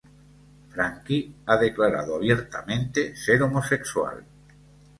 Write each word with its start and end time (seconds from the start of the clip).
Frankie 0.71 1.31
ha 1.45 1.57
declarado 1.57 2.15
abiertamente 2.15 3.15
ser 3.15 3.43
homosexual. 3.43 4.25